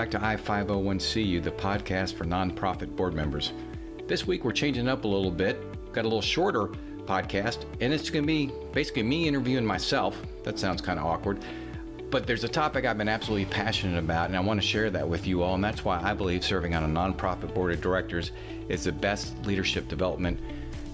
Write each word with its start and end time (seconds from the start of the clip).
back 0.00 0.10
to 0.10 0.18
I501CU, 0.18 1.42
the 1.42 1.50
podcast 1.50 2.14
for 2.14 2.24
nonprofit 2.24 2.96
board 2.96 3.12
members. 3.12 3.52
This 4.06 4.26
week 4.26 4.46
we're 4.46 4.52
changing 4.52 4.88
up 4.88 5.04
a 5.04 5.06
little 5.06 5.30
bit, 5.30 5.60
got 5.92 6.06
a 6.06 6.08
little 6.08 6.22
shorter 6.22 6.68
podcast, 7.04 7.66
and 7.82 7.92
it's 7.92 8.08
going 8.08 8.22
to 8.22 8.26
be 8.26 8.50
basically 8.72 9.02
me 9.02 9.28
interviewing 9.28 9.66
myself. 9.66 10.16
That 10.42 10.58
sounds 10.58 10.80
kind 10.80 10.98
of 10.98 11.04
awkward. 11.04 11.44
But 12.08 12.26
there's 12.26 12.44
a 12.44 12.48
topic 12.48 12.86
I've 12.86 12.96
been 12.96 13.10
absolutely 13.10 13.44
passionate 13.44 13.98
about, 13.98 14.28
and 14.28 14.38
I 14.38 14.40
want 14.40 14.58
to 14.58 14.66
share 14.66 14.88
that 14.88 15.06
with 15.06 15.26
you 15.26 15.42
all. 15.42 15.54
And 15.54 15.62
that's 15.62 15.84
why 15.84 16.00
I 16.02 16.14
believe 16.14 16.44
serving 16.44 16.74
on 16.74 16.82
a 16.82 16.88
nonprofit 16.88 17.52
board 17.52 17.70
of 17.70 17.82
directors 17.82 18.30
is 18.70 18.84
the 18.84 18.92
best 18.92 19.36
leadership 19.44 19.86
development 19.86 20.40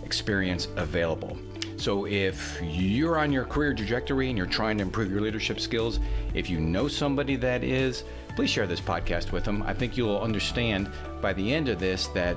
experience 0.03 0.67
available. 0.75 1.39
So, 1.77 2.07
if 2.07 2.61
you're 2.61 3.19
on 3.19 3.31
your 3.31 3.45
career 3.45 3.73
trajectory 3.73 4.31
and 4.31 4.37
you're 4.37 4.49
trying 4.49 4.79
to 4.79 4.83
improve 4.83 5.13
your 5.13 5.21
leadership 5.21 5.61
skills, 5.61 6.01
if 6.35 6.51
you 6.51 6.59
know 6.59 6.89
somebody 6.89 7.37
that 7.37 7.63
is, 7.63 8.03
please 8.37 8.51
share 8.51 8.67
this 8.67 8.81
podcast 8.81 9.33
with 9.33 9.45
them. 9.45 9.63
I 9.63 9.73
think 9.73 9.97
you'll 9.97 10.21
understand 10.21 10.91
by 11.21 11.33
the 11.33 11.53
end 11.53 11.69
of 11.69 11.81
this 11.81 12.07
that 12.09 12.37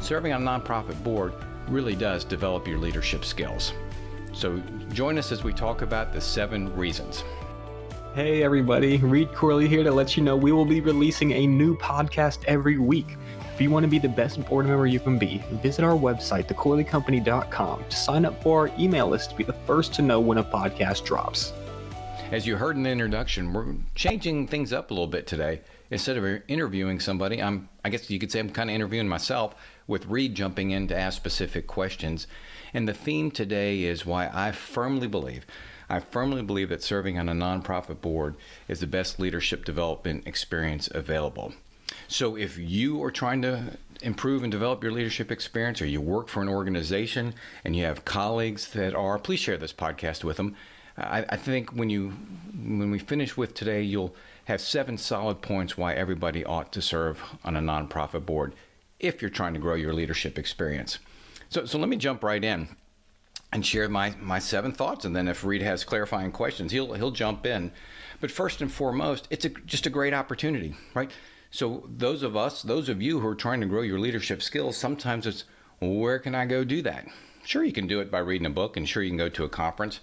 serving 0.00 0.32
on 0.32 0.46
a 0.46 0.50
nonprofit 0.50 1.02
board 1.02 1.32
really 1.68 1.96
does 1.96 2.22
develop 2.22 2.68
your 2.68 2.78
leadership 2.78 3.24
skills. 3.24 3.72
So, 4.34 4.62
join 4.92 5.18
us 5.18 5.32
as 5.32 5.42
we 5.42 5.52
talk 5.52 5.82
about 5.82 6.12
the 6.12 6.20
seven 6.20 6.74
reasons. 6.76 7.24
Hey, 8.14 8.42
everybody, 8.42 8.98
Reed 8.98 9.34
Corley 9.34 9.68
here 9.68 9.82
to 9.82 9.90
let 9.90 10.16
you 10.16 10.22
know 10.22 10.36
we 10.36 10.52
will 10.52 10.64
be 10.64 10.80
releasing 10.80 11.32
a 11.32 11.46
new 11.46 11.76
podcast 11.78 12.44
every 12.46 12.78
week. 12.78 13.16
If 13.54 13.60
you 13.60 13.70
want 13.70 13.84
to 13.84 13.88
be 13.88 13.98
the 13.98 14.08
best 14.08 14.44
board 14.46 14.66
member 14.66 14.86
you 14.86 15.00
can 15.00 15.18
be, 15.18 15.42
visit 15.62 15.84
our 15.84 15.96
website, 15.96 16.46
thecorleycompany.com, 16.46 17.84
to 17.88 17.96
sign 17.96 18.24
up 18.24 18.40
for 18.42 18.68
our 18.68 18.74
email 18.78 19.08
list 19.08 19.30
to 19.30 19.36
be 19.36 19.44
the 19.44 19.52
first 19.52 19.94
to 19.94 20.02
know 20.02 20.20
when 20.20 20.38
a 20.38 20.44
podcast 20.44 21.04
drops. 21.04 21.52
As 22.30 22.46
you 22.46 22.56
heard 22.56 22.76
in 22.76 22.82
the 22.82 22.90
introduction, 22.90 23.54
we're 23.54 23.74
changing 23.94 24.48
things 24.48 24.70
up 24.70 24.90
a 24.90 24.94
little 24.94 25.06
bit 25.06 25.26
today. 25.26 25.62
Instead 25.90 26.18
of 26.18 26.42
interviewing 26.46 27.00
somebody, 27.00 27.42
I'm 27.42 27.70
I 27.82 27.88
guess 27.88 28.10
you 28.10 28.18
could 28.18 28.30
say 28.30 28.38
I'm 28.38 28.50
kind 28.50 28.68
of 28.68 28.74
interviewing 28.74 29.08
myself 29.08 29.54
with 29.86 30.04
Reed 30.04 30.34
jumping 30.34 30.70
in 30.70 30.88
to 30.88 30.96
ask 30.96 31.16
specific 31.16 31.66
questions. 31.66 32.26
And 32.74 32.86
the 32.86 32.92
theme 32.92 33.30
today 33.30 33.84
is 33.84 34.04
why 34.04 34.28
I 34.30 34.52
firmly 34.52 35.08
believe 35.08 35.46
I 35.88 36.00
firmly 36.00 36.42
believe 36.42 36.68
that 36.68 36.82
serving 36.82 37.18
on 37.18 37.30
a 37.30 37.32
nonprofit 37.32 38.02
board 38.02 38.36
is 38.68 38.80
the 38.80 38.86
best 38.86 39.18
leadership 39.18 39.64
development 39.64 40.26
experience 40.26 40.90
available. 40.94 41.54
So 42.08 42.36
if 42.36 42.58
you 42.58 43.02
are 43.04 43.10
trying 43.10 43.40
to 43.40 43.78
improve 44.02 44.42
and 44.42 44.52
develop 44.52 44.82
your 44.82 44.92
leadership 44.92 45.32
experience 45.32 45.80
or 45.80 45.86
you 45.86 46.02
work 46.02 46.28
for 46.28 46.42
an 46.42 46.48
organization 46.50 47.32
and 47.64 47.74
you 47.74 47.84
have 47.84 48.04
colleagues 48.04 48.68
that 48.72 48.94
are, 48.94 49.18
please 49.18 49.40
share 49.40 49.56
this 49.56 49.72
podcast 49.72 50.24
with 50.24 50.36
them. 50.36 50.56
I, 50.98 51.24
I 51.28 51.36
think 51.36 51.70
when 51.70 51.90
you 51.90 52.12
when 52.62 52.90
we 52.90 52.98
finish 52.98 53.36
with 53.36 53.54
today, 53.54 53.82
you'll 53.82 54.14
have 54.46 54.60
seven 54.60 54.98
solid 54.98 55.40
points 55.42 55.76
why 55.76 55.94
everybody 55.94 56.44
ought 56.44 56.72
to 56.72 56.82
serve 56.82 57.22
on 57.44 57.56
a 57.56 57.60
nonprofit 57.60 58.26
board 58.26 58.54
if 58.98 59.22
you're 59.22 59.30
trying 59.30 59.54
to 59.54 59.60
grow 59.60 59.74
your 59.74 59.92
leadership 59.92 60.38
experience. 60.38 60.98
So, 61.50 61.64
so 61.64 61.78
let 61.78 61.88
me 61.88 61.96
jump 61.96 62.24
right 62.24 62.42
in 62.42 62.68
and 63.52 63.64
share 63.64 63.88
my, 63.88 64.14
my 64.20 64.38
seven 64.38 64.72
thoughts. 64.72 65.04
And 65.04 65.14
then 65.14 65.28
if 65.28 65.44
Reed 65.44 65.62
has 65.62 65.84
clarifying 65.84 66.32
questions, 66.32 66.72
he'll, 66.72 66.92
he'll 66.94 67.10
jump 67.10 67.46
in. 67.46 67.72
But 68.20 68.30
first 68.30 68.60
and 68.60 68.70
foremost, 68.70 69.28
it's 69.30 69.44
a, 69.44 69.50
just 69.50 69.86
a 69.86 69.90
great 69.90 70.12
opportunity, 70.12 70.74
right? 70.94 71.10
So 71.50 71.88
those 71.96 72.22
of 72.22 72.36
us, 72.36 72.62
those 72.62 72.88
of 72.88 73.00
you 73.00 73.20
who 73.20 73.28
are 73.28 73.34
trying 73.34 73.60
to 73.60 73.66
grow 73.66 73.82
your 73.82 73.98
leadership 74.00 74.42
skills, 74.42 74.76
sometimes 74.76 75.26
it's 75.26 75.44
where 75.78 76.18
can 76.18 76.34
I 76.34 76.44
go 76.44 76.64
do 76.64 76.82
that? 76.82 77.06
Sure, 77.44 77.64
you 77.64 77.72
can 77.72 77.86
do 77.86 78.00
it 78.00 78.10
by 78.10 78.18
reading 78.18 78.46
a 78.46 78.50
book, 78.50 78.76
and 78.76 78.86
sure, 78.86 79.02
you 79.02 79.10
can 79.10 79.16
go 79.16 79.28
to 79.30 79.44
a 79.44 79.48
conference, 79.48 80.00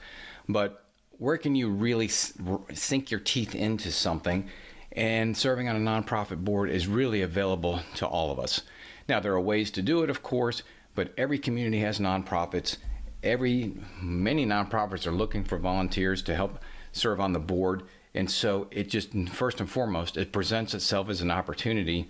but 0.47 0.84
where 1.17 1.37
can 1.37 1.55
you 1.55 1.69
really 1.69 2.07
sink 2.07 3.11
your 3.11 3.19
teeth 3.19 3.55
into 3.55 3.91
something? 3.91 4.49
And 4.91 5.35
serving 5.35 5.67
on 5.67 5.75
a 5.75 5.79
nonprofit 5.79 6.43
board 6.43 6.69
is 6.69 6.87
really 6.87 7.21
available 7.21 7.81
to 7.95 8.07
all 8.07 8.31
of 8.31 8.39
us. 8.39 8.61
Now, 9.09 9.19
there 9.19 9.33
are 9.33 9.41
ways 9.41 9.69
to 9.71 9.81
do 9.81 10.03
it, 10.03 10.09
of 10.09 10.23
course, 10.23 10.63
but 10.95 11.13
every 11.17 11.37
community 11.37 11.79
has 11.79 11.99
nonprofits. 11.99 12.77
Every 13.21 13.73
many 14.01 14.45
nonprofits 14.45 15.05
are 15.05 15.11
looking 15.11 15.43
for 15.43 15.57
volunteers 15.57 16.21
to 16.23 16.35
help 16.35 16.59
serve 16.93 17.19
on 17.19 17.33
the 17.33 17.39
board 17.39 17.83
and 18.15 18.31
so 18.31 18.67
it 18.71 18.89
just, 18.89 19.11
first 19.27 19.59
and 19.59 19.69
foremost, 19.69 20.15
it 20.15 20.31
presents 20.31 20.73
itself 20.73 21.09
as 21.09 21.21
an 21.21 21.29
opportunity 21.29 22.09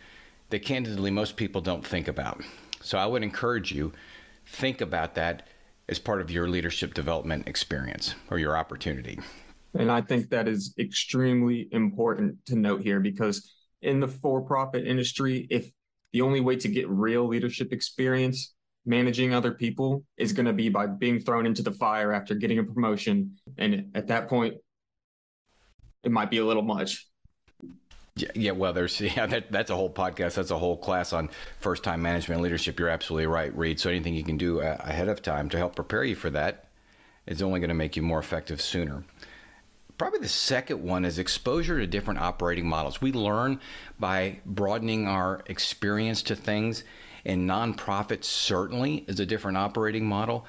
that 0.52 0.60
candidly 0.60 1.10
most 1.10 1.36
people 1.36 1.62
don't 1.62 1.86
think 1.86 2.08
about. 2.08 2.42
So 2.82 3.00
I 3.00 3.08
would 3.08 3.24
encourage 3.24 3.72
you, 3.72 3.92
think 4.46 4.82
about 4.82 5.16
that 5.16 5.48
as 5.88 6.00
part 6.00 6.22
of 6.22 6.32
your 6.32 6.48
leadership 6.48 6.94
development 6.94 7.48
experience 7.48 8.16
or 8.30 8.40
your 8.40 8.58
opportunity. 8.58 9.20
And 9.78 9.92
I 9.92 10.02
think 10.02 10.30
that 10.30 10.48
is 10.48 10.74
extremely 10.80 11.68
important 11.72 12.46
to 12.48 12.56
note 12.56 12.82
here 12.82 13.00
because 13.00 13.52
in 13.82 14.00
the 14.00 14.08
for 14.08 14.42
profit 14.42 14.88
industry, 14.88 15.48
if 15.50 15.70
the 16.14 16.22
only 16.22 16.40
way 16.40 16.56
to 16.56 16.68
get 16.68 16.90
real 16.90 17.28
leadership 17.28 17.74
experience 17.74 18.56
managing 18.86 19.34
other 19.34 19.52
people 19.52 20.04
is 20.18 20.32
going 20.32 20.46
to 20.46 20.54
be 20.54 20.70
by 20.70 20.88
being 20.88 21.20
thrown 21.20 21.46
into 21.46 21.62
the 21.64 21.72
fire 21.72 22.14
after 22.14 22.36
getting 22.36 22.60
a 22.60 22.64
promotion. 22.64 23.36
And 23.58 23.92
at 23.96 24.08
that 24.08 24.30
point, 24.30 24.56
it 26.04 26.12
might 26.12 26.30
be 26.30 26.38
a 26.38 26.46
little 26.46 26.64
much. 26.64 27.08
Yeah, 28.18 28.52
well, 28.52 28.72
there's 28.72 29.02
yeah, 29.02 29.26
that, 29.26 29.52
that's 29.52 29.70
a 29.70 29.76
whole 29.76 29.90
podcast. 29.90 30.36
That's 30.36 30.52
a 30.52 30.58
whole 30.58 30.78
class 30.78 31.12
on 31.12 31.30
first 31.60 31.84
time 31.84 32.02
management 32.02 32.38
and 32.38 32.44
leadership. 32.44 32.80
You're 32.80 32.90
absolutely 32.90 33.28
right, 33.28 33.56
Reed. 33.56 33.80
So 33.80 33.90
anything 33.90 34.16
you 34.16 34.24
can 34.24 34.38
do 34.38 34.62
uh, 34.62 34.78
ahead 34.80 35.10
of 35.10 35.22
time 35.22 35.50
to 35.50 35.58
help 35.58 35.76
prepare 35.76 36.06
you 36.06 36.16
for 36.16 36.30
that 36.30 36.66
is 37.28 37.42
only 37.42 37.60
going 37.60 37.70
to 37.70 37.76
make 37.76 37.98
you 37.98 38.02
more 38.02 38.20
effective 38.20 38.62
sooner. 38.62 39.04
Probably 39.98 40.20
the 40.20 40.30
second 40.30 40.82
one 40.82 41.04
is 41.04 41.20
exposure 41.20 41.78
to 41.80 41.88
different 41.88 42.22
operating 42.22 42.68
models. 42.68 43.02
We 43.02 43.12
learn 43.12 43.60
by 44.00 44.40
broadening 44.46 45.08
our 45.08 45.42
experience 45.48 46.22
to 46.24 46.36
things, 46.36 46.84
and 47.26 47.50
nonprofit 47.50 48.24
certainly 48.24 49.04
is 49.08 49.20
a 49.20 49.26
different 49.26 49.58
operating 49.58 50.06
model 50.06 50.46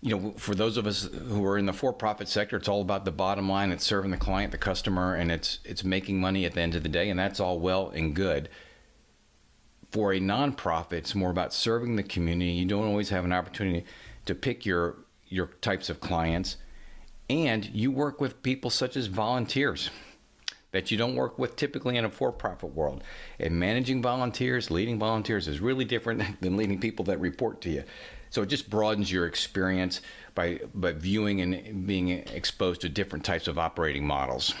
you 0.00 0.16
know, 0.16 0.34
for 0.36 0.54
those 0.54 0.76
of 0.76 0.86
us 0.86 1.08
who 1.28 1.44
are 1.44 1.58
in 1.58 1.66
the 1.66 1.72
for-profit 1.72 2.28
sector, 2.28 2.56
it's 2.56 2.68
all 2.68 2.80
about 2.80 3.04
the 3.04 3.10
bottom 3.10 3.48
line. 3.48 3.72
It's 3.72 3.84
serving 3.84 4.12
the 4.12 4.16
client, 4.16 4.52
the 4.52 4.58
customer, 4.58 5.14
and 5.14 5.32
it's 5.32 5.58
it's 5.64 5.82
making 5.82 6.20
money 6.20 6.44
at 6.44 6.54
the 6.54 6.60
end 6.60 6.76
of 6.76 6.84
the 6.84 6.88
day, 6.88 7.10
and 7.10 7.18
that's 7.18 7.40
all 7.40 7.58
well 7.58 7.90
and 7.90 8.14
good. 8.14 8.48
For 9.90 10.12
a 10.12 10.20
nonprofit, 10.20 10.92
it's 10.92 11.14
more 11.14 11.30
about 11.30 11.52
serving 11.52 11.96
the 11.96 12.02
community. 12.02 12.52
You 12.52 12.66
don't 12.66 12.86
always 12.86 13.08
have 13.08 13.24
an 13.24 13.32
opportunity 13.32 13.84
to 14.26 14.34
pick 14.34 14.64
your 14.64 14.98
your 15.26 15.46
types 15.60 15.90
of 15.90 16.00
clients, 16.00 16.58
and 17.28 17.64
you 17.66 17.90
work 17.90 18.20
with 18.20 18.42
people 18.42 18.70
such 18.70 18.96
as 18.96 19.06
volunteers 19.06 19.90
that 20.70 20.90
you 20.90 20.98
don't 20.98 21.16
work 21.16 21.38
with 21.38 21.56
typically 21.56 21.96
in 21.96 22.04
a 22.04 22.10
for-profit 22.10 22.74
world. 22.74 23.02
And 23.40 23.58
managing 23.58 24.02
volunteers, 24.02 24.70
leading 24.70 24.98
volunteers 24.98 25.48
is 25.48 25.60
really 25.60 25.84
different 25.84 26.22
than 26.40 26.56
leading 26.56 26.78
people 26.78 27.06
that 27.06 27.18
report 27.18 27.60
to 27.62 27.70
you. 27.70 27.84
So 28.30 28.42
it 28.42 28.46
just 28.46 28.68
broadens 28.68 29.10
your 29.10 29.26
experience 29.26 30.00
by, 30.34 30.60
by 30.74 30.92
viewing 30.92 31.40
and 31.40 31.86
being 31.86 32.10
exposed 32.10 32.82
to 32.82 32.88
different 32.88 33.24
types 33.24 33.48
of 33.48 33.58
operating 33.58 34.06
models. 34.06 34.54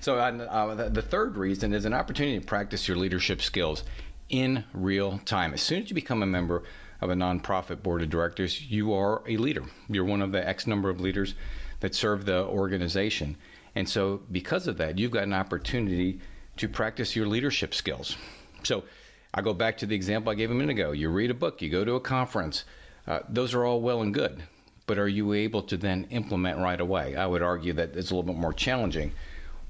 So 0.00 0.16
uh, 0.16 0.88
the 0.88 1.02
third 1.02 1.36
reason 1.36 1.72
is 1.72 1.84
an 1.84 1.94
opportunity 1.94 2.38
to 2.38 2.44
practice 2.44 2.86
your 2.86 2.96
leadership 2.96 3.40
skills 3.40 3.84
in 4.28 4.64
real 4.72 5.18
time. 5.24 5.54
As 5.54 5.62
soon 5.62 5.82
as 5.82 5.90
you 5.90 5.94
become 5.94 6.22
a 6.22 6.26
member 6.26 6.62
of 7.00 7.10
a 7.10 7.14
nonprofit 7.14 7.82
board 7.82 8.02
of 8.02 8.10
directors, 8.10 8.70
you 8.70 8.92
are 8.92 9.22
a 9.26 9.36
leader. 9.36 9.64
You're 9.88 10.04
one 10.04 10.22
of 10.22 10.32
the 10.32 10.46
X 10.46 10.66
number 10.66 10.90
of 10.90 11.00
leaders 11.00 11.34
that 11.80 11.94
serve 11.94 12.26
the 12.26 12.44
organization. 12.44 13.36
And 13.74 13.88
so, 13.88 14.20
because 14.30 14.66
of 14.66 14.76
that, 14.78 14.98
you've 14.98 15.12
got 15.12 15.22
an 15.22 15.32
opportunity 15.32 16.20
to 16.56 16.68
practice 16.68 17.16
your 17.16 17.26
leadership 17.26 17.74
skills. 17.74 18.16
So, 18.64 18.84
I 19.32 19.42
go 19.42 19.54
back 19.54 19.78
to 19.78 19.86
the 19.86 19.94
example 19.94 20.32
I 20.32 20.34
gave 20.34 20.50
a 20.50 20.54
minute 20.54 20.72
ago. 20.72 20.92
You 20.92 21.08
read 21.08 21.30
a 21.30 21.34
book, 21.34 21.62
you 21.62 21.70
go 21.70 21.84
to 21.84 21.94
a 21.94 22.00
conference. 22.00 22.64
Uh, 23.06 23.20
those 23.28 23.54
are 23.54 23.64
all 23.64 23.80
well 23.80 24.02
and 24.02 24.12
good, 24.12 24.42
but 24.86 24.98
are 24.98 25.08
you 25.08 25.32
able 25.32 25.62
to 25.62 25.76
then 25.76 26.06
implement 26.10 26.58
right 26.58 26.80
away? 26.80 27.16
I 27.16 27.26
would 27.26 27.42
argue 27.42 27.72
that 27.74 27.96
it's 27.96 28.10
a 28.10 28.14
little 28.14 28.32
bit 28.32 28.40
more 28.40 28.52
challenging. 28.52 29.12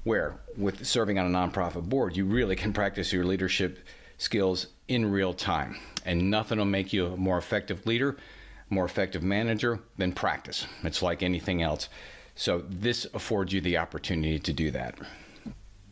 Where, 0.03 0.39
with 0.57 0.85
serving 0.85 1.19
on 1.19 1.27
a 1.27 1.37
nonprofit 1.37 1.87
board, 1.87 2.17
you 2.17 2.25
really 2.25 2.55
can 2.55 2.73
practice 2.73 3.13
your 3.13 3.23
leadership 3.23 3.77
skills 4.17 4.67
in 4.87 5.11
real 5.11 5.31
time, 5.31 5.77
and 6.05 6.31
nothing 6.31 6.57
will 6.57 6.65
make 6.65 6.91
you 6.91 7.05
a 7.05 7.17
more 7.17 7.37
effective 7.37 7.85
leader, 7.85 8.17
more 8.71 8.85
effective 8.85 9.21
manager 9.21 9.79
than 9.97 10.11
practice. 10.11 10.65
It's 10.83 11.03
like 11.03 11.21
anything 11.21 11.61
else. 11.61 11.87
So, 12.33 12.63
this 12.67 13.05
affords 13.13 13.53
you 13.53 13.61
the 13.61 13.77
opportunity 13.77 14.39
to 14.39 14.53
do 14.53 14.71
that. 14.71 14.97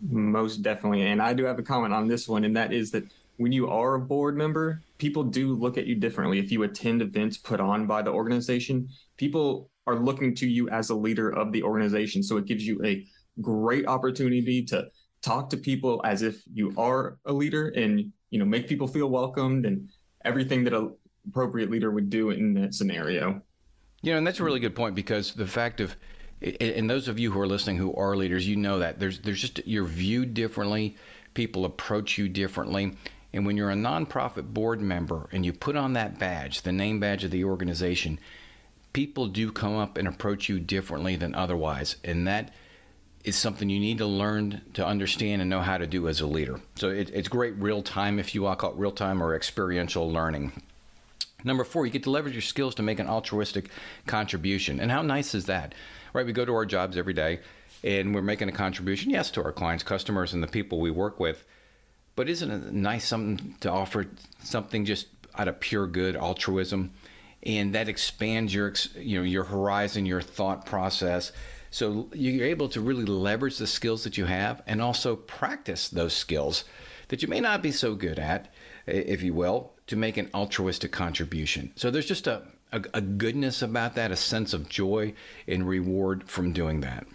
Most 0.01 0.63
definitely. 0.63 1.03
And 1.03 1.21
I 1.21 1.33
do 1.33 1.43
have 1.45 1.59
a 1.59 1.63
comment 1.63 1.93
on 1.93 2.07
this 2.07 2.27
one, 2.27 2.45
and 2.45 2.55
that 2.55 2.73
is 2.73 2.89
that 2.91 3.03
when 3.39 3.53
you 3.53 3.69
are 3.69 3.95
a 3.95 3.99
board 3.99 4.35
member, 4.35 4.83
people 4.97 5.23
do 5.23 5.53
look 5.53 5.77
at 5.77 5.87
you 5.87 5.95
differently. 5.95 6.39
If 6.39 6.51
you 6.51 6.63
attend 6.63 7.01
events 7.01 7.37
put 7.37 7.61
on 7.61 7.87
by 7.87 8.01
the 8.01 8.11
organization, 8.11 8.89
people 9.15 9.71
are 9.87 9.95
looking 9.95 10.35
to 10.35 10.47
you 10.47 10.69
as 10.69 10.89
a 10.89 10.95
leader 10.95 11.29
of 11.29 11.53
the 11.53 11.63
organization. 11.63 12.21
So 12.21 12.35
it 12.35 12.45
gives 12.45 12.67
you 12.67 12.83
a 12.83 13.05
great 13.41 13.87
opportunity 13.87 14.65
to 14.65 14.87
talk 15.21 15.49
to 15.51 15.57
people 15.57 16.01
as 16.03 16.21
if 16.21 16.43
you 16.53 16.73
are 16.77 17.17
a 17.25 17.31
leader 17.31 17.69
and 17.69 18.11
you 18.29 18.39
know 18.39 18.45
make 18.45 18.67
people 18.67 18.87
feel 18.87 19.09
welcomed 19.09 19.65
and 19.65 19.87
everything 20.25 20.65
that 20.65 20.73
a 20.73 20.89
appropriate 21.25 21.71
leader 21.71 21.91
would 21.91 22.09
do 22.09 22.31
in 22.31 22.53
that 22.55 22.73
scenario. 22.73 23.41
You 24.01 24.11
know, 24.11 24.17
and 24.17 24.27
that's 24.27 24.41
a 24.41 24.43
really 24.43 24.59
good 24.59 24.75
point 24.75 24.95
because 24.95 25.33
the 25.33 25.47
fact 25.47 25.79
of 25.79 25.95
and 26.41 26.89
those 26.89 27.07
of 27.07 27.17
you 27.17 27.31
who 27.31 27.39
are 27.39 27.47
listening 27.47 27.77
who 27.77 27.93
are 27.95 28.17
leaders, 28.17 28.45
you 28.45 28.57
know 28.57 28.79
that 28.79 28.99
there's 28.99 29.19
there's 29.19 29.39
just 29.39 29.65
you're 29.65 29.85
viewed 29.85 30.33
differently 30.33 30.97
people 31.33 31.65
approach 31.65 32.17
you 32.17 32.27
differently. 32.29 32.93
And 33.33 33.45
when 33.45 33.57
you're 33.57 33.71
a 33.71 33.75
nonprofit 33.75 34.53
board 34.53 34.81
member 34.81 35.29
and 35.31 35.45
you 35.45 35.53
put 35.53 35.75
on 35.75 35.93
that 35.93 36.17
badge, 36.17 36.63
the 36.63 36.71
name 36.71 36.99
badge 36.99 37.23
of 37.23 37.31
the 37.31 37.43
organization, 37.43 38.19
people 38.93 39.27
do 39.27 39.51
come 39.51 39.77
up 39.77 39.97
and 39.97 40.07
approach 40.07 40.49
you 40.49 40.59
differently 40.59 41.15
than 41.15 41.35
otherwise. 41.35 41.95
And 42.03 42.27
that 42.27 42.51
is 43.23 43.35
something 43.35 43.69
you 43.69 43.79
need 43.79 43.99
to 43.99 44.05
learn 44.05 44.61
to 44.73 44.85
understand 44.85 45.41
and 45.41 45.49
know 45.49 45.61
how 45.61 45.77
to 45.77 45.85
do 45.85 46.07
as 46.07 46.21
a 46.21 46.27
leader. 46.27 46.59
So 46.75 46.89
it, 46.89 47.09
it's 47.13 47.27
great 47.27 47.53
real 47.55 47.83
time, 47.83 48.17
if 48.17 48.33
you 48.33 48.43
will, 48.43 48.55
call 48.55 48.71
it 48.71 48.77
real 48.77 48.91
time 48.91 49.21
or 49.21 49.35
experiential 49.35 50.11
learning. 50.11 50.63
Number 51.43 51.63
four, 51.63 51.85
you 51.85 51.91
get 51.91 52.03
to 52.03 52.09
leverage 52.09 52.33
your 52.33 52.41
skills 52.41 52.75
to 52.75 52.83
make 52.83 52.99
an 52.99 53.07
altruistic 53.07 53.69
contribution. 54.07 54.79
And 54.79 54.91
how 54.91 55.01
nice 55.01 55.35
is 55.35 55.45
that? 55.45 55.75
Right? 56.13 56.25
We 56.25 56.33
go 56.33 56.45
to 56.45 56.53
our 56.53 56.65
jobs 56.65 56.97
every 56.97 57.13
day 57.13 57.39
and 57.83 58.13
we're 58.13 58.21
making 58.21 58.49
a 58.49 58.53
contribution, 58.53 59.11
yes, 59.11 59.31
to 59.31 59.43
our 59.43 59.51
clients, 59.51 59.83
customers, 59.83 60.33
and 60.33 60.43
the 60.43 60.47
people 60.47 60.79
we 60.79 60.91
work 60.91 61.19
with. 61.19 61.45
But 62.19 62.27
isn't 62.27 62.51
it 62.51 62.73
nice 62.73 63.07
something 63.07 63.55
to 63.61 63.71
offer 63.71 64.05
something 64.43 64.83
just 64.83 65.07
out 65.35 65.47
of 65.47 65.61
pure 65.61 65.87
good 65.87 66.17
altruism? 66.17 66.91
And 67.43 67.75
that 67.75 67.87
expands 67.87 68.53
your, 68.53 68.73
you 68.97 69.19
know, 69.19 69.23
your 69.23 69.45
horizon, 69.45 70.05
your 70.05 70.21
thought 70.21 70.65
process. 70.65 71.31
So 71.71 72.09
you're 72.13 72.45
able 72.45 72.67
to 72.75 72.81
really 72.81 73.05
leverage 73.05 73.57
the 73.57 73.67
skills 73.67 74.03
that 74.03 74.17
you 74.17 74.25
have 74.25 74.61
and 74.67 74.81
also 74.81 75.15
practice 75.15 75.87
those 75.87 76.11
skills 76.11 76.65
that 77.07 77.21
you 77.21 77.29
may 77.29 77.39
not 77.39 77.61
be 77.61 77.71
so 77.71 77.95
good 77.95 78.19
at, 78.19 78.53
if 78.85 79.23
you 79.23 79.33
will, 79.33 79.71
to 79.87 79.95
make 79.95 80.17
an 80.17 80.29
altruistic 80.33 80.91
contribution. 80.91 81.71
So 81.77 81.89
there's 81.89 82.05
just 82.05 82.27
a, 82.27 82.41
a, 82.73 82.83
a 82.95 82.99
goodness 82.99 83.61
about 83.61 83.95
that, 83.95 84.11
a 84.11 84.17
sense 84.17 84.53
of 84.53 84.67
joy 84.67 85.13
and 85.47 85.65
reward 85.65 86.29
from 86.29 86.51
doing 86.51 86.81
that 86.81 87.07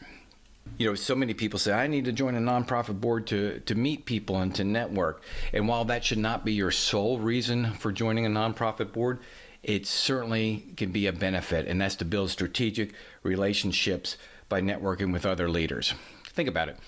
you 0.79 0.89
know, 0.89 0.95
so 0.95 1.15
many 1.15 1.35
people 1.35 1.59
say, 1.59 1.73
I 1.73 1.87
need 1.87 2.05
to 2.07 2.13
join 2.13 2.35
a 2.35 2.41
nonprofit 2.41 3.01
board 3.01 3.27
to, 3.29 3.61
to 3.61 3.75
meet 3.75 4.07
people 4.07 4.41
and 4.41 4.55
to 4.57 4.65
network. 4.65 5.23
And 5.53 5.69
while 5.69 5.85
that 5.87 6.05
should 6.05 6.19
not 6.19 6.45
be 6.45 6.53
your 6.53 6.71
sole 6.71 7.19
reason 7.19 7.73
for 7.75 7.93
joining 7.93 8.27
a 8.27 8.31
nonprofit 8.31 8.93
board, 8.93 9.21
it 9.63 9.87
certainly 9.87 10.65
can 10.77 10.93
be 10.93 11.07
a 11.07 11.13
benefit, 11.13 11.67
and 11.67 11.81
that's 11.81 11.97
to 11.97 12.05
build 12.05 12.31
strategic 12.31 12.93
relationships 13.23 14.19
by 14.49 14.61
networking 14.61 15.13
with 15.13 15.25
other 15.25 15.49
leaders. 15.49 15.95
Think 16.29 16.49
about 16.49 16.69
it. 16.69 16.79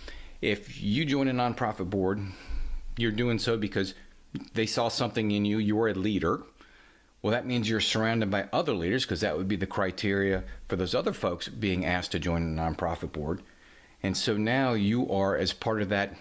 If 0.42 0.82
you 0.82 1.06
join 1.06 1.28
a 1.28 1.32
nonprofit 1.32 1.88
board, 1.88 2.20
you're 2.98 3.12
doing 3.12 3.38
so 3.38 3.56
because 3.56 3.94
they 4.52 4.66
saw 4.66 4.88
something 4.88 5.30
in 5.30 5.46
you, 5.46 5.58
you're 5.58 5.88
a 5.88 5.94
leader. 5.94 6.42
Well, 7.22 7.32
that 7.32 7.46
means 7.46 7.68
you're 7.68 7.80
surrounded 7.80 8.30
by 8.30 8.48
other 8.52 8.74
leaders 8.74 9.04
because 9.04 9.22
that 9.22 9.36
would 9.36 9.48
be 9.48 9.56
the 9.56 9.66
criteria 9.66 10.44
for 10.68 10.76
those 10.76 10.94
other 10.94 11.14
folks 11.14 11.48
being 11.48 11.86
asked 11.86 12.12
to 12.12 12.18
join 12.18 12.42
a 12.42 12.62
nonprofit 12.62 13.12
board. 13.12 13.42
And 14.06 14.16
so 14.16 14.36
now 14.36 14.74
you 14.74 15.10
are, 15.10 15.36
as 15.36 15.52
part 15.52 15.82
of 15.82 15.88
that 15.88 16.14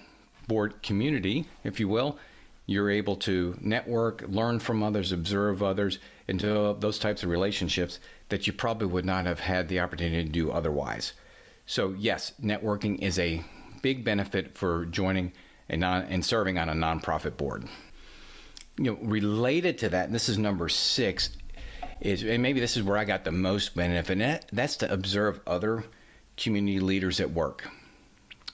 board 0.47 0.81
community, 0.81 1.45
if 1.63 1.79
you 1.79 1.87
will, 1.87 2.17
you're 2.65 2.89
able 2.89 3.15
to 3.17 3.55
network, 3.61 4.25
learn 4.27 4.57
from 4.57 4.81
others, 4.81 5.11
observe 5.11 5.61
others, 5.61 5.99
and 6.27 6.39
develop 6.39 6.81
those 6.81 6.97
types 6.97 7.21
of 7.21 7.29
relationships 7.29 7.99
that 8.29 8.47
you 8.47 8.53
probably 8.53 8.87
would 8.87 9.05
not 9.05 9.27
have 9.27 9.39
had 9.39 9.67
the 9.67 9.81
opportunity 9.81 10.23
to 10.23 10.31
do 10.31 10.51
otherwise. 10.51 11.13
So, 11.67 11.93
yes, 11.95 12.33
networking 12.41 13.03
is 13.03 13.19
a 13.19 13.43
big 13.83 14.03
benefit 14.03 14.57
for 14.57 14.87
joining 14.87 15.31
a 15.69 15.77
non 15.77 16.05
and 16.05 16.25
serving 16.25 16.57
on 16.57 16.69
a 16.69 16.73
nonprofit 16.73 17.37
board. 17.37 17.65
You 18.77 18.85
know, 18.85 18.97
related 18.99 19.77
to 19.77 19.89
that, 19.89 20.07
and 20.07 20.15
this 20.15 20.27
is 20.27 20.39
number 20.39 20.69
six, 20.69 21.37
is 22.01 22.23
and 22.23 22.41
maybe 22.41 22.59
this 22.59 22.77
is 22.77 22.81
where 22.81 22.97
I 22.97 23.05
got 23.05 23.25
the 23.25 23.31
most 23.31 23.75
benefit, 23.75 24.13
and 24.13 24.21
that, 24.21 24.45
that's 24.51 24.77
to 24.77 24.91
observe 24.91 25.39
other 25.45 25.83
community 26.37 26.79
leaders 26.79 27.19
at 27.19 27.31
work. 27.31 27.67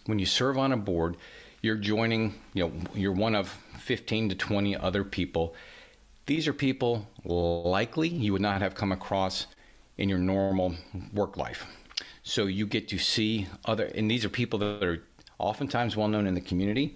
When 0.05 0.19
you 0.19 0.25
serve 0.25 0.57
on 0.57 0.71
a 0.71 0.77
board, 0.77 1.17
you're 1.61 1.75
joining, 1.75 2.35
you 2.53 2.67
know, 2.67 2.71
you're 2.93 3.11
one 3.11 3.35
of 3.35 3.49
15 3.79 4.29
to 4.29 4.35
20 4.35 4.75
other 4.75 5.03
people. 5.03 5.55
These 6.25 6.47
are 6.47 6.53
people 6.53 7.07
likely 7.23 8.07
you 8.07 8.33
would 8.33 8.41
not 8.41 8.61
have 8.61 8.75
come 8.75 8.91
across 8.91 9.47
in 9.97 10.09
your 10.09 10.17
normal 10.17 10.75
work 11.13 11.37
life. 11.37 11.65
So 12.23 12.45
you 12.45 12.65
get 12.65 12.87
to 12.89 12.97
see 12.97 13.47
other, 13.65 13.85
and 13.85 14.09
these 14.09 14.25
are 14.25 14.29
people 14.29 14.59
that 14.59 14.83
are 14.83 15.03
oftentimes 15.37 15.95
well 15.95 16.07
known 16.07 16.27
in 16.27 16.33
the 16.33 16.41
community. 16.41 16.95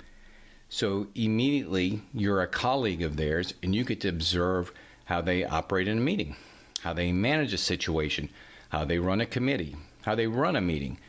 So 0.69 1.07
immediately 1.15 2.01
you're 2.13 2.41
a 2.41 2.47
colleague 2.47 3.01
of 3.01 3.17
theirs 3.17 3.53
and 3.61 3.75
you 3.75 3.83
get 3.83 4.01
to 4.01 4.09
observe 4.09 4.71
how 5.05 5.21
they 5.21 5.43
operate 5.43 5.87
in 5.87 5.99
a 5.99 6.01
meeting, 6.01 6.35
how 6.81 6.93
they 6.93 7.11
manage 7.11 7.53
a 7.53 7.57
situation, 7.57 8.29
how 8.69 8.85
they 8.85 8.97
run 8.97 9.21
a 9.21 9.25
committee, 9.25 9.75
how 10.05 10.13
they 10.15 10.27
run 10.27 10.55
a 10.55 10.61
meeting. 10.61 10.99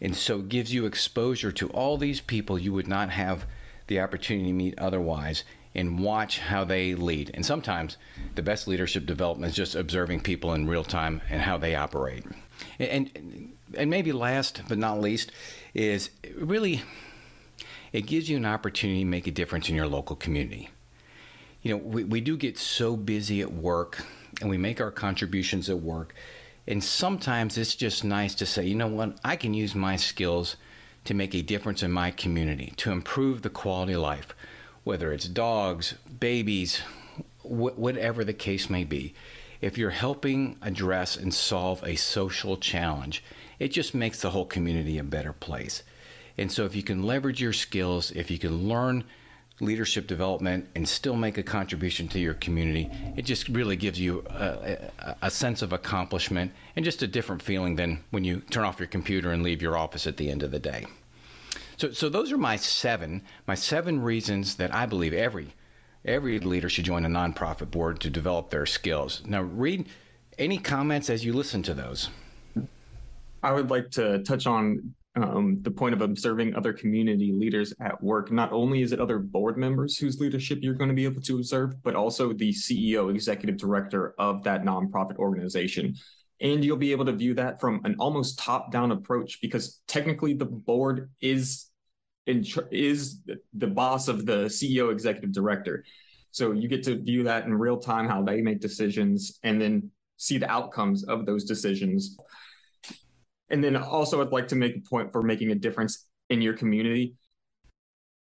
And 0.00 0.16
so 0.16 0.40
it 0.40 0.48
gives 0.48 0.74
you 0.74 0.84
exposure 0.84 1.52
to 1.52 1.68
all 1.68 1.96
these 1.96 2.20
people 2.20 2.58
you 2.58 2.72
would 2.72 2.88
not 2.88 3.10
have 3.10 3.46
the 3.86 4.00
opportunity 4.00 4.48
to 4.48 4.52
meet 4.52 4.78
otherwise 4.78 5.44
and 5.74 6.00
watch 6.00 6.40
how 6.40 6.64
they 6.64 6.94
lead. 6.94 7.30
And 7.32 7.46
sometimes 7.46 7.96
the 8.34 8.42
best 8.42 8.66
leadership 8.66 9.06
development 9.06 9.50
is 9.50 9.56
just 9.56 9.76
observing 9.76 10.22
people 10.22 10.52
in 10.54 10.66
real 10.66 10.82
time 10.82 11.20
and 11.30 11.40
how 11.40 11.58
they 11.58 11.76
operate. 11.76 12.24
And 12.78 13.52
and 13.74 13.88
maybe 13.88 14.10
last 14.10 14.62
but 14.68 14.78
not 14.78 15.00
least 15.00 15.30
is 15.72 16.10
really 16.34 16.82
it 17.92 18.02
gives 18.02 18.28
you 18.28 18.36
an 18.36 18.46
opportunity 18.46 19.00
to 19.00 19.06
make 19.06 19.28
a 19.28 19.30
difference 19.30 19.68
in 19.68 19.76
your 19.76 19.86
local 19.86 20.16
community. 20.16 20.70
You 21.62 21.72
know, 21.72 21.76
we, 21.76 22.04
we 22.04 22.20
do 22.20 22.36
get 22.36 22.58
so 22.58 22.96
busy 22.96 23.40
at 23.42 23.52
work 23.52 24.04
and 24.40 24.50
we 24.50 24.58
make 24.58 24.80
our 24.80 24.90
contributions 24.90 25.70
at 25.70 25.80
work 25.80 26.14
and 26.66 26.82
sometimes 26.82 27.56
it's 27.56 27.74
just 27.74 28.04
nice 28.04 28.34
to 28.36 28.46
say, 28.46 28.66
you 28.66 28.74
know 28.74 28.86
what, 28.86 29.18
I 29.24 29.36
can 29.36 29.54
use 29.54 29.74
my 29.74 29.96
skills 29.96 30.56
to 31.04 31.14
make 31.14 31.34
a 31.34 31.42
difference 31.42 31.82
in 31.82 31.90
my 31.90 32.10
community, 32.10 32.72
to 32.76 32.92
improve 32.92 33.42
the 33.42 33.50
quality 33.50 33.94
of 33.94 34.02
life, 34.02 34.28
whether 34.84 35.12
it's 35.12 35.26
dogs, 35.26 35.94
babies, 36.20 36.82
wh- 37.42 37.78
whatever 37.78 38.24
the 38.24 38.32
case 38.32 38.68
may 38.68 38.84
be. 38.84 39.14
If 39.60 39.76
you're 39.76 39.90
helping 39.90 40.56
address 40.62 41.16
and 41.16 41.32
solve 41.32 41.82
a 41.84 41.96
social 41.96 42.56
challenge, 42.56 43.22
it 43.58 43.68
just 43.68 43.94
makes 43.94 44.20
the 44.20 44.30
whole 44.30 44.46
community 44.46 44.98
a 44.98 45.04
better 45.04 45.32
place. 45.32 45.82
And 46.38 46.50
so, 46.50 46.64
if 46.64 46.74
you 46.74 46.82
can 46.82 47.02
leverage 47.02 47.40
your 47.40 47.52
skills, 47.52 48.10
if 48.12 48.30
you 48.30 48.38
can 48.38 48.68
learn 48.68 49.04
leadership 49.60 50.06
development 50.06 50.68
and 50.74 50.88
still 50.88 51.16
make 51.16 51.38
a 51.38 51.42
contribution 51.42 52.08
to 52.08 52.18
your 52.18 52.34
community, 52.34 52.90
it 53.16 53.22
just 53.22 53.48
really 53.48 53.76
gives 53.76 54.00
you 54.00 54.24
a, 54.30 54.90
a, 55.22 55.30
sense 55.30 55.62
of 55.62 55.72
accomplishment 55.72 56.52
and 56.76 56.84
just 56.84 57.02
a 57.02 57.06
different 57.06 57.42
feeling 57.42 57.76
than 57.76 58.02
when 58.10 58.24
you 58.24 58.40
turn 58.50 58.64
off 58.64 58.78
your 58.78 58.88
computer 58.88 59.32
and 59.32 59.42
leave 59.42 59.62
your 59.62 59.76
office 59.76 60.06
at 60.06 60.16
the 60.16 60.30
end 60.30 60.42
of 60.42 60.50
the 60.50 60.58
day. 60.58 60.86
So, 61.76 61.92
so 61.92 62.08
those 62.08 62.32
are 62.32 62.38
my 62.38 62.56
seven, 62.56 63.22
my 63.46 63.54
seven 63.54 64.02
reasons 64.02 64.56
that 64.56 64.74
I 64.74 64.86
believe 64.86 65.12
every 65.12 65.54
every 66.04 66.38
leader 66.38 66.68
should 66.68 66.84
join 66.84 67.04
a 67.04 67.08
nonprofit 67.08 67.70
board 67.70 68.00
to 68.00 68.10
develop 68.10 68.50
their 68.50 68.64
skills. 68.64 69.22
Now, 69.26 69.42
Reed 69.42 69.86
any 70.38 70.58
comments 70.58 71.10
as 71.10 71.24
you 71.24 71.32
listen 71.32 71.62
to 71.64 71.74
those. 71.74 72.08
I 73.42 73.52
would 73.52 73.70
like 73.70 73.90
to 73.92 74.22
touch 74.22 74.46
on 74.46 74.94
um, 75.22 75.58
the 75.62 75.70
point 75.70 75.94
of 75.94 76.00
observing 76.00 76.54
other 76.54 76.72
community 76.72 77.32
leaders 77.32 77.72
at 77.80 78.02
work. 78.02 78.30
Not 78.30 78.52
only 78.52 78.82
is 78.82 78.92
it 78.92 79.00
other 79.00 79.18
board 79.18 79.56
members 79.56 79.96
whose 79.96 80.20
leadership 80.20 80.60
you're 80.62 80.74
going 80.74 80.88
to 80.88 80.94
be 80.94 81.04
able 81.04 81.22
to 81.22 81.36
observe, 81.36 81.82
but 81.82 81.94
also 81.94 82.32
the 82.32 82.50
CEO, 82.50 83.10
executive 83.10 83.56
director 83.56 84.14
of 84.18 84.42
that 84.44 84.64
nonprofit 84.64 85.16
organization. 85.16 85.94
And 86.40 86.64
you'll 86.64 86.76
be 86.76 86.92
able 86.92 87.04
to 87.04 87.12
view 87.12 87.34
that 87.34 87.60
from 87.60 87.80
an 87.84 87.96
almost 87.98 88.38
top 88.38 88.72
down 88.72 88.92
approach 88.92 89.40
because 89.42 89.80
technically 89.86 90.32
the 90.32 90.46
board 90.46 91.10
is 91.20 91.66
in, 92.26 92.44
is 92.70 93.20
the 93.54 93.66
boss 93.66 94.08
of 94.08 94.24
the 94.26 94.46
CEO, 94.46 94.90
executive 94.90 95.32
director. 95.32 95.84
So 96.30 96.52
you 96.52 96.68
get 96.68 96.82
to 96.84 96.96
view 96.96 97.24
that 97.24 97.44
in 97.44 97.54
real 97.54 97.76
time, 97.76 98.08
how 98.08 98.22
they 98.22 98.40
make 98.40 98.60
decisions, 98.60 99.38
and 99.42 99.60
then 99.60 99.90
see 100.16 100.38
the 100.38 100.50
outcomes 100.50 101.04
of 101.04 101.26
those 101.26 101.44
decisions. 101.44 102.16
And 103.50 103.62
then 103.62 103.74
mm-hmm. 103.74 103.84
also, 103.84 104.20
I'd 104.20 104.32
like 104.32 104.48
to 104.48 104.56
make 104.56 104.76
a 104.76 104.80
point 104.80 105.12
for 105.12 105.22
making 105.22 105.50
a 105.50 105.54
difference 105.54 106.06
in 106.28 106.40
your 106.40 106.54
community. 106.54 107.14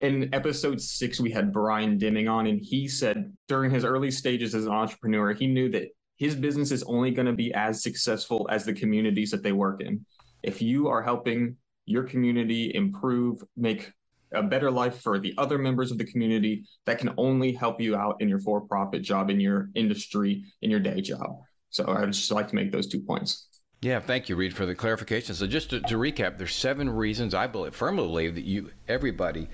In 0.02 0.34
episode 0.34 0.80
six, 0.80 1.20
we 1.20 1.32
had 1.32 1.52
Brian 1.52 1.98
Dimming 1.98 2.28
on, 2.28 2.48
and 2.48 2.62
he 2.62 2.88
said 2.88 3.36
during 3.48 3.72
his 3.72 3.84
early 3.84 4.12
stages 4.12 4.54
as 4.54 4.66
an 4.66 4.72
entrepreneur, 4.72 5.34
he 5.34 5.48
knew 5.48 5.70
that 5.72 5.90
his 6.18 6.36
business 6.36 6.72
is 6.72 6.84
only 6.84 7.12
going 7.12 7.26
to 7.26 7.34
be 7.34 7.54
as 7.54 7.84
successful 7.84 8.48
as 8.50 8.64
the 8.64 8.74
communities 8.74 9.32
that 9.32 9.44
they 9.44 9.52
work 9.52 9.82
in. 9.82 10.06
If 10.44 10.62
you 10.62 10.88
are 10.88 11.02
helping 11.02 11.58
your 11.86 12.04
community 12.04 12.74
improve, 12.76 13.44
make 13.56 13.92
a 14.34 14.44
better 14.44 14.70
life 14.70 15.02
for 15.02 15.20
the 15.20 15.34
other 15.38 15.58
members 15.58 15.92
of 15.92 15.98
the 15.98 16.06
community, 16.06 16.66
that 16.86 17.00
can 17.00 17.14
only 17.18 17.52
help 17.52 17.82
you 17.82 17.96
out 17.96 18.22
in 18.22 18.30
your 18.30 18.40
for 18.40 18.62
profit 18.62 19.02
job, 19.02 19.30
in 19.30 19.40
your 19.40 19.70
industry, 19.74 20.44
in 20.62 20.70
your 20.70 20.80
day 20.80 21.02
job. 21.02 21.40
So 21.70 21.86
I 21.86 22.02
would 22.02 22.14
just 22.14 22.32
like 22.32 22.50
to 22.50 22.56
make 22.56 22.72
those 22.72 22.88
two 22.88 23.02
points. 23.02 23.48
Yeah, 23.82 24.00
thank 24.00 24.28
you, 24.28 24.36
Reed, 24.36 24.56
for 24.56 24.66
the 24.66 24.74
clarification. 24.74 25.36
So 25.36 25.46
just 25.46 25.70
to, 25.70 25.80
to 25.82 25.96
recap, 25.96 26.38
there's 26.38 26.56
seven 26.56 26.90
reasons 26.90 27.36
I 27.36 27.46
believe, 27.46 27.76
firmly 27.76 28.08
believe 28.08 28.36
that 28.36 28.46
you 28.46 28.72
everybody 28.88 29.50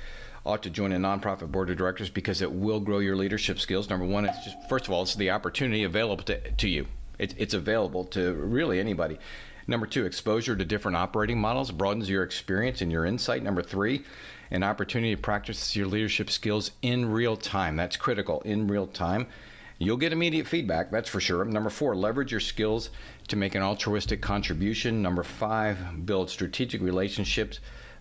ought 0.46 0.64
to 0.64 0.70
join 0.70 0.94
a 0.94 0.98
nonprofit 0.98 1.52
board 1.52 1.70
of 1.70 1.78
directors 1.78 2.10
because 2.10 2.42
it 2.42 2.52
will 2.52 2.80
grow 2.80 3.00
your 3.00 3.18
leadership 3.18 3.60
skills. 3.60 3.90
Number 3.90 4.06
one, 4.06 4.26
it's 4.26 4.44
just 4.46 4.58
first 4.70 4.88
of 4.88 4.94
all, 4.94 5.04
it's 5.04 5.16
the 5.16 5.32
opportunity 5.32 5.84
available 5.84 6.24
to, 6.26 6.52
to 6.52 6.70
you. 6.70 6.88
It, 7.20 7.36
it's 7.38 7.54
available 7.54 8.06
to 8.06 8.34
really 8.34 8.80
anybody. 8.80 9.20
Number 9.68 9.86
two, 9.86 10.06
exposure 10.06 10.56
to 10.56 10.66
different 10.66 10.98
operating 10.98 11.40
models 11.40 11.72
broadens 11.72 12.10
your 12.10 12.24
experience 12.24 12.82
and 12.82 12.92
your 12.92 13.06
insight. 13.06 13.44
Number 13.44 13.62
three, 13.62 14.04
an 14.52 14.64
opportunity 14.64 15.16
to 15.16 15.22
practice 15.22 15.76
your 15.76 15.88
leadership 15.88 16.30
skills 16.30 16.72
in 16.82 17.10
real 17.12 17.36
time. 17.38 17.76
That's 17.76 17.98
critical, 17.98 18.42
in 18.42 18.68
real 18.68 18.88
time. 18.88 19.28
You'll 19.84 19.98
get 19.98 20.14
immediate 20.14 20.48
feedback, 20.48 20.92
that's 20.92 21.10
for 21.10 21.20
sure. 21.20 21.44
Number 21.46 21.70
four, 21.70 21.96
leverage 21.96 22.32
your 22.32 22.40
skills 22.40 22.90
to 23.28 23.36
make 23.36 23.56
an 23.56 23.62
altruistic 23.62 24.22
contribution. 24.22 25.02
Number 25.02 25.24
five, 25.24 26.06
build 26.06 26.30
strategic 26.30 26.82
relationships 26.82 27.60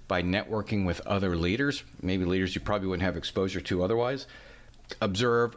by 0.09 0.23
networking 0.23 0.85
with 0.85 1.01
other 1.07 1.37
leaders, 1.37 1.85
maybe 2.03 2.25
leaders 2.25 2.55
you 2.55 2.61
probably 2.61 2.89
wouldn't 2.89 3.05
have 3.05 3.17
exposure 3.17 3.61
to 3.63 3.83
otherwise. 3.83 4.27
Observe 5.01 5.57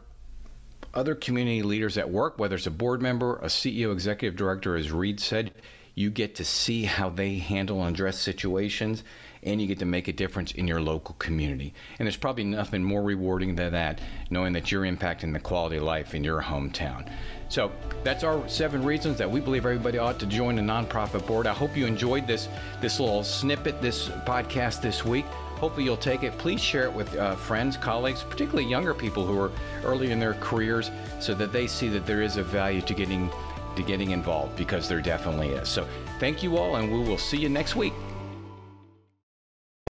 other 0.93 1.13
community 1.13 1.61
leaders 1.61 1.97
at 1.97 2.09
work, 2.09 2.39
whether 2.39 2.55
it's 2.55 2.67
a 2.67 2.71
board 2.71 3.01
member, 3.01 3.35
a 3.37 3.47
CEO, 3.47 3.91
executive 3.91 4.37
director, 4.37 4.75
as 4.75 4.91
Reed 4.91 5.19
said, 5.19 5.51
you 5.93 6.09
get 6.09 6.35
to 6.35 6.45
see 6.45 6.83
how 6.83 7.09
they 7.09 7.37
handle 7.37 7.83
and 7.83 7.95
address 7.95 8.17
situations 8.17 9.03
and 9.45 9.61
you 9.61 9.67
get 9.67 9.79
to 9.79 9.85
make 9.85 10.07
a 10.07 10.13
difference 10.13 10.51
in 10.53 10.67
your 10.67 10.81
local 10.81 11.15
community. 11.19 11.73
And 11.99 12.05
there's 12.05 12.17
probably 12.17 12.43
nothing 12.43 12.83
more 12.83 13.03
rewarding 13.03 13.55
than 13.55 13.71
that, 13.73 14.01
knowing 14.29 14.53
that 14.53 14.71
you're 14.71 14.83
impacting 14.83 15.31
the 15.31 15.39
quality 15.39 15.77
of 15.77 15.83
life 15.83 16.15
in 16.15 16.23
your 16.23 16.41
hometown. 16.41 17.09
So 17.47 17.71
that's 18.03 18.23
our 18.23 18.47
seven 18.49 18.83
reasons 18.83 19.17
that 19.19 19.29
we 19.29 19.39
believe 19.39 19.65
everybody 19.65 19.97
ought 19.97 20.19
to 20.19 20.25
join 20.25 20.57
a 20.57 20.61
nonprofit 20.61 21.25
board. 21.27 21.45
I 21.45 21.53
hope 21.53 21.77
you 21.77 21.85
enjoyed 21.85 22.25
this 22.27 22.49
this 22.81 22.99
little 22.99 23.23
snippet, 23.23 23.81
this 23.81 24.09
podcast 24.09 24.81
this 24.81 25.05
week. 25.05 25.25
Hopefully 25.55 25.85
you'll 25.85 25.95
take 25.95 26.23
it. 26.23 26.37
Please 26.37 26.59
share 26.59 26.83
it 26.83 26.93
with 26.93 27.15
uh, 27.15 27.35
friends, 27.35 27.77
colleagues, 27.77 28.23
particularly 28.23 28.67
younger 28.69 28.93
people 28.93 29.25
who 29.25 29.39
are 29.39 29.51
early 29.85 30.11
in 30.11 30.19
their 30.19 30.33
careers, 30.35 30.91
so 31.21 31.33
that 31.35 31.53
they 31.53 31.65
see 31.67 31.87
that 31.87 32.05
there 32.05 32.21
is 32.21 32.37
a 32.37 32.43
value 32.43 32.81
to 32.81 32.93
getting 32.93 33.29
to 33.75 33.83
getting 33.83 34.11
involved 34.11 34.55
because 34.55 34.89
there 34.89 35.01
definitely 35.01 35.49
is. 35.49 35.69
So 35.69 35.87
thank 36.19 36.41
you 36.41 36.57
all, 36.57 36.77
and 36.77 36.91
we 36.91 36.99
will 37.07 37.17
see 37.17 37.37
you 37.37 37.49
next 37.49 37.75
week. 37.75 37.93